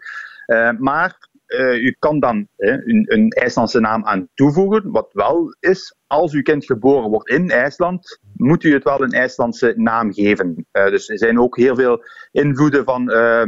[0.78, 4.90] Maar uh, u kan dan een, een, IJslandse naam aan toevoegen.
[4.90, 9.12] Wat wel is, als uw kind geboren wordt in IJsland, moet u het wel een
[9.12, 10.66] IJslandse naam geven.
[10.72, 13.04] Uh, dus er zijn ook heel veel invloeden van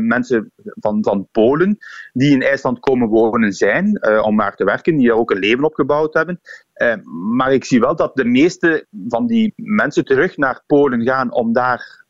[0.07, 1.79] mensen van, van Polen
[2.13, 5.65] die in IJsland komen wonen zijn om daar te werken, die er ook een leven
[5.65, 6.41] opgebouwd hebben.
[7.37, 11.53] maar ik zie wel dat de meeste van die mensen terug naar Polen gaan om
[11.53, 12.05] daar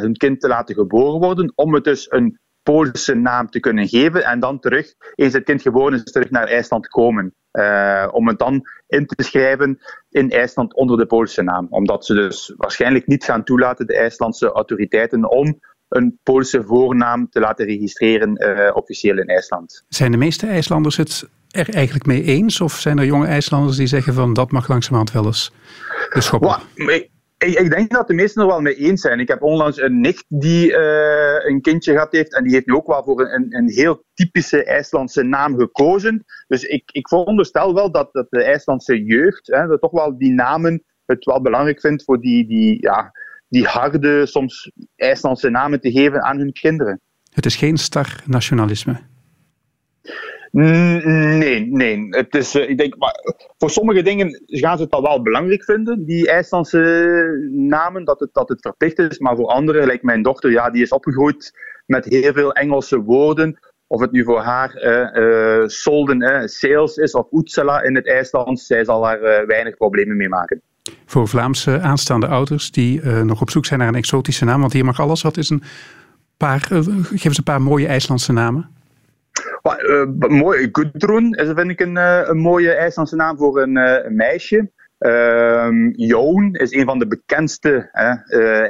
[0.00, 4.24] hun kind te laten geboren worden, om het dus een Poolse naam te kunnen geven
[4.24, 7.34] en dan terug, eens het kind geboren is, terug naar IJsland komen.
[7.52, 9.78] Uh, om het dan in te schrijven
[10.10, 11.66] in IJsland onder de Poolse naam.
[11.70, 17.40] Omdat ze dus waarschijnlijk niet gaan toelaten, de IJslandse autoriteiten, om een Poolse voornaam te
[17.40, 19.84] laten registreren uh, officieel in IJsland.
[19.88, 22.60] Zijn de meeste IJslanders het er eigenlijk mee eens?
[22.60, 25.52] Of zijn er jonge IJslanders die zeggen van dat mag langzamerhand wel eens
[26.08, 26.56] geschoppen?
[27.44, 29.20] Ik, ik, denk dat de meesten er wel mee eens zijn.
[29.20, 32.74] Ik heb onlangs een nicht die uh, een kindje gehad heeft en die heeft nu
[32.74, 36.24] ook wel voor een, een heel typische IJslandse naam gekozen.
[36.46, 40.32] Dus ik, ik veronderstel wel dat, dat de IJslandse jeugd hè, dat toch wel die
[40.32, 43.12] namen het wel belangrijk vindt voor die, die, ja,
[43.48, 47.00] die harde, soms IJslandse namen te geven aan hun kinderen.
[47.32, 49.00] Het is geen star nationalisme.
[50.54, 52.06] Nee, nee.
[52.10, 53.14] Het is, eh, ik denk, maar
[53.58, 58.28] voor sommige dingen gaan ze het al wel belangrijk vinden, die IJslandse namen, dat het,
[58.32, 59.18] dat het verplicht is.
[59.18, 61.52] Maar voor anderen, lijkt mijn dochter, ja, die is opgegroeid
[61.86, 63.58] met heel veel Engelse woorden.
[63.86, 68.66] Of het nu voor haar uh, uh, solden, sales is of Utsala in het IJslands,
[68.66, 70.60] zij zal daar weinig problemen mee maken.
[71.06, 74.84] Voor Vlaamse aanstaande ouders die nog op zoek zijn naar een exotische naam, want hier
[74.84, 75.62] mag alles, wat is een
[76.36, 78.70] paar, geef eens een paar mooie IJslandse namen.
[79.64, 84.70] Uh, mooi, Gudrun vind ik een, uh, een mooie IJslandse naam voor een, een meisje.
[84.98, 87.88] Uh, Joon is een van de bekendste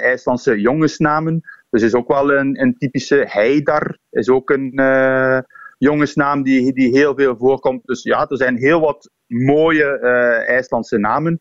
[0.01, 1.41] IJslandse jongensnamen.
[1.71, 3.99] Dus is ook wel een, een typische Heidar.
[4.11, 4.73] Is ook een
[5.79, 7.81] jongensnaam die, die heel veel voorkomt.
[7.85, 9.99] Dus ja, er zijn heel wat mooie
[10.47, 11.41] IJslandse namen.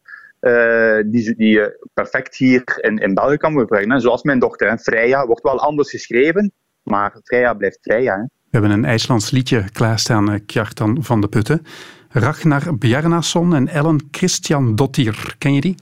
[1.05, 4.01] die, die je perfect hier in, in België kan brengen.
[4.01, 4.77] Zoals mijn dochter, hè.
[4.77, 6.53] Freya, wordt wel anders geschreven.
[6.83, 8.15] Maar Freya blijft Freya.
[8.15, 8.23] Hè.
[8.53, 11.65] We hebben een IJslands liedje klaarstaan, eh, Kjartan van de Putten.
[12.09, 15.35] Ragnar Bjarnason en Ellen Christian Dottir.
[15.37, 15.75] Ken je die?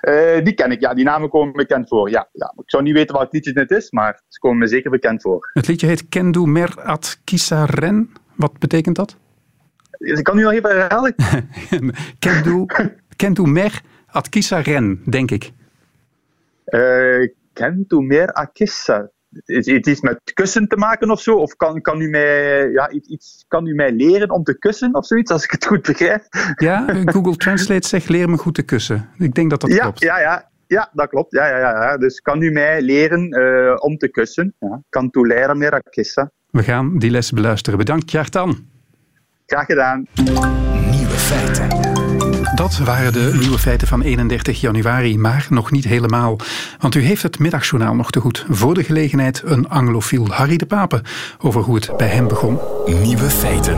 [0.00, 0.94] Uh, die ken ik, ja.
[0.94, 2.10] Die namen komen bekend voor.
[2.10, 2.52] Ja, ja.
[2.56, 5.50] Ik zou niet weten welk liedje het is, maar ze komen me zeker bekend voor.
[5.52, 8.12] Het liedje heet Kendu Mer at Kisaren.
[8.34, 9.16] Wat betekent dat?
[9.98, 11.14] Ik kan nu nog even herhalen.
[12.18, 12.66] Kendu,
[13.16, 15.52] Kendu Mer at Kisaren, denk ik.
[16.66, 19.10] Uh, Kendu Mer at Kisaren
[19.44, 21.36] is het iets met kussen te maken of zo?
[21.36, 25.06] Of kan, kan, u mij, ja, iets, kan u mij leren om te kussen of
[25.06, 26.24] zoiets, als ik het goed begrijp?
[26.54, 29.08] Ja, Google Translate zegt leer me goed te kussen.
[29.18, 30.00] Ik denk dat dat ja, klopt.
[30.00, 31.32] Ja, ja, ja, dat klopt.
[31.32, 31.96] Ja, ja, ja.
[31.96, 34.54] Dus kan u mij leren uh, om te kussen?
[34.58, 34.82] Ja.
[34.88, 36.32] Kan u leren meer a kissen?
[36.50, 37.78] We gaan die les beluisteren.
[37.78, 38.66] Bedankt, Jartan.
[39.46, 40.06] Graag gedaan.
[40.90, 41.79] Nieuwe feiten.
[42.54, 46.36] Dat waren de nieuwe feiten van 31 januari, maar nog niet helemaal.
[46.78, 48.46] Want u heeft het middagjournaal nog te goed.
[48.48, 51.02] Voor de gelegenheid een anglofiel Harry de Pape
[51.38, 52.58] over hoe het bij hem begon.
[52.86, 53.76] Nieuwe feiten.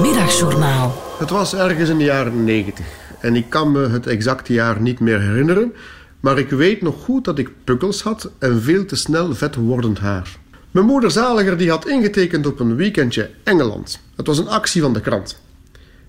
[0.00, 1.02] Middagjournaal.
[1.18, 2.86] Het was ergens in de jaren 90
[3.20, 5.72] en ik kan me het exacte jaar niet meer herinneren,
[6.20, 9.98] maar ik weet nog goed dat ik pukkels had en veel te snel vet wordend
[9.98, 10.36] haar.
[10.70, 14.00] Mijn moeder Zaliger die had ingetekend op een weekendje Engeland.
[14.16, 15.42] Het was een actie van de krant.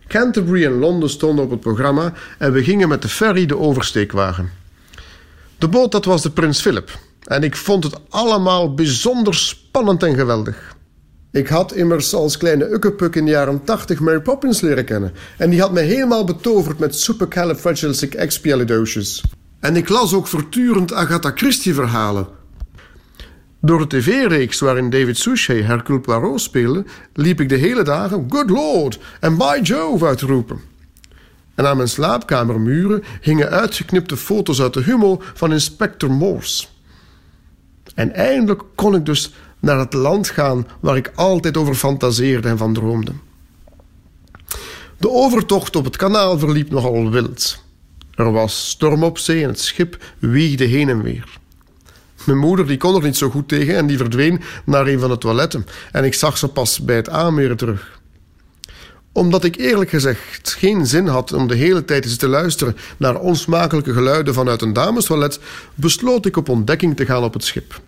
[0.08, 4.12] Canterbury en Londen stonden op het programma en we gingen met de ferry de oversteek
[4.12, 4.52] wagen.
[5.58, 10.16] De boot dat was de Prins Philip en ik vond het allemaal bijzonder spannend en
[10.16, 10.76] geweldig.
[11.32, 15.50] Ik had immers als kleine ukkepuk in de jaren 80 Mary Poppins leren kennen en
[15.50, 19.24] die had mij helemaal betoverd met supercalifragilisticexpialidocious.
[19.60, 22.28] En ik las ook voortdurend Agatha Christie verhalen
[23.66, 28.50] door de tv-reeks waarin David Suchet Hercule Poirot speelde, liep ik de hele dagen Good
[28.50, 30.60] Lord en By Jove uit te roepen.
[31.56, 36.68] En aan mijn slaapkamermuren hingen uitgeknipte foto's uit de humo van inspector Morse.
[37.96, 42.58] En eindelijk kon ik dus naar het land gaan waar ik altijd over fantaseerde en
[42.58, 43.12] van droomde.
[44.98, 47.64] De overtocht op het kanaal verliep nogal wild.
[48.16, 51.44] Er was storm op zee en het schip wiegde heen en weer.
[52.26, 55.10] Mijn moeder die kon er niet zo goed tegen en die verdween naar een van
[55.10, 55.66] de toiletten.
[55.92, 58.00] En ik zag ze pas bij het aanmeren terug.
[59.12, 63.20] Omdat ik eerlijk gezegd geen zin had om de hele tijd eens te luisteren naar
[63.20, 65.40] onsmakelijke geluiden vanuit een damestoilet,
[65.76, 67.82] besloot ik op ontdekking te gaan op het schip.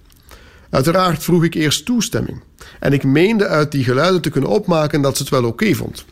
[0.69, 2.41] Uiteraard vroeg ik eerst toestemming.
[2.80, 6.06] En ik meende uit die geluiden te kunnen opmaken dat ze het wel oké vond.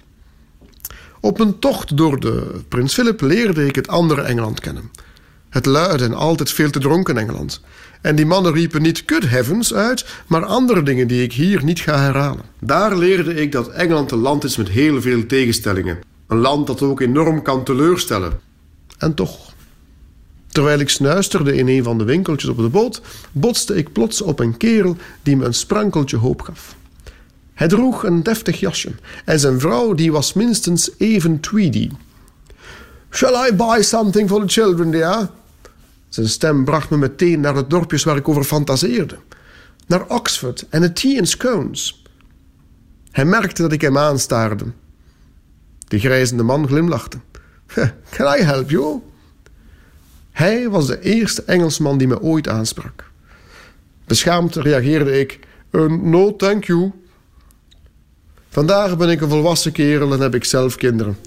[1.20, 4.92] Op een tocht door de Prins Philip leerde ik het andere Engeland kennen.
[5.50, 7.62] Het luide en altijd veel te dronken Engeland.
[8.06, 11.80] En die mannen riepen niet good heavens uit, maar andere dingen die ik hier niet
[11.80, 12.44] ga herhalen.
[12.60, 16.00] Daar leerde ik dat Engeland een land is met heel veel tegenstellingen.
[16.28, 18.40] Een land dat ook enorm kan teleurstellen.
[18.98, 19.54] En toch.
[20.48, 23.02] Terwijl ik snuisterde in een van de winkeltjes op de boot,
[23.32, 26.76] botste ik plots op een kerel die me een sprankeltje hoop gaf.
[27.54, 28.92] Hij droeg een deftig jasje
[29.26, 31.90] en zijn vrouw die was minstens even tweedy.
[33.12, 35.30] Shall I buy something for the children, dear?
[36.16, 39.18] Zijn stem bracht me meteen naar de dorpjes waar ik over fantaseerde.
[39.88, 42.04] Naar Oxford en de tea and scones.
[43.12, 44.66] Hij merkte dat ik hem aanstaarde.
[45.88, 47.18] De grijzende man glimlachte.
[48.16, 49.02] Can I help you?
[50.32, 53.12] Hij was de eerste Engelsman die me ooit aansprak.
[54.06, 55.40] Beschaamd reageerde ik:
[55.72, 56.92] uh, No, thank you.
[58.50, 61.18] Vandaag ben ik een volwassen kerel en heb ik zelf kinderen.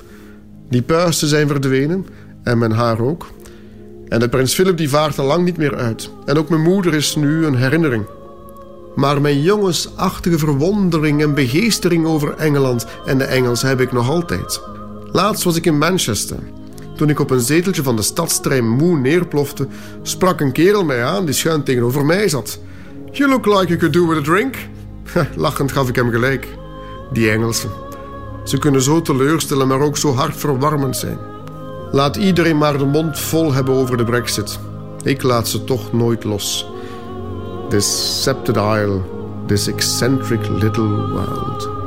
[0.68, 2.07] Die puisten zijn verdwenen
[2.43, 3.36] en mijn haar ook.
[4.09, 6.11] En de prins Philip die vaart al lang niet meer uit.
[6.24, 8.04] En ook mijn moeder is nu een herinnering.
[8.94, 14.61] Maar mijn jongensachtige verwondering en begeestering over Engeland en de Engels heb ik nog altijd.
[15.12, 16.38] Laatst was ik in Manchester.
[16.96, 19.66] Toen ik op een zeteltje van de stadstrein moe neerplofte,
[20.02, 22.59] sprak een kerel mij aan die schuin tegenover mij zat.
[23.11, 24.56] You look like you could do with a drink.
[25.36, 26.46] Lachend gaf ik hem gelijk.
[27.12, 27.70] Die Engelsen.
[28.44, 31.18] Ze kunnen zo teleurstellen, maar ook zo hartverwarmend zijn.
[31.93, 34.59] Laat iedereen maar de mond vol hebben over de brexit.
[35.03, 36.66] Ik laat ze toch nooit los.
[37.68, 39.01] This scepted isle,
[39.47, 41.77] this eccentric little world.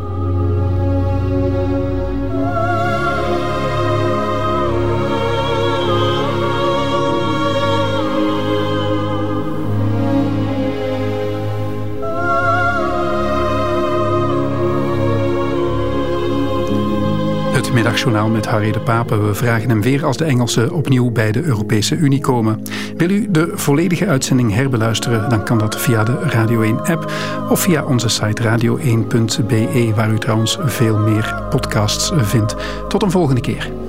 [18.10, 19.18] Met Harry de Pape.
[19.18, 22.64] We vragen hem weer als de Engelsen opnieuw bij de Europese Unie komen.
[22.97, 27.12] Wil u de volledige uitzending herbeluisteren, dan kan dat via de Radio 1-app
[27.49, 32.56] of via onze site radio1.be, waar u trouwens veel meer podcasts vindt.
[32.88, 33.80] Tot een volgende keer.